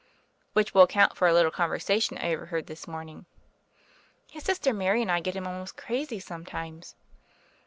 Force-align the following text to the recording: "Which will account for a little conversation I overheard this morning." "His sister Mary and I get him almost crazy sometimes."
"Which 0.53 0.73
will 0.73 0.81
account 0.81 1.15
for 1.15 1.27
a 1.27 1.33
little 1.35 1.51
conversation 1.51 2.17
I 2.17 2.33
overheard 2.33 2.65
this 2.65 2.87
morning." 2.87 3.27
"His 4.25 4.41
sister 4.43 4.73
Mary 4.73 5.03
and 5.03 5.11
I 5.11 5.19
get 5.19 5.35
him 5.35 5.45
almost 5.45 5.77
crazy 5.77 6.19
sometimes." 6.19 6.95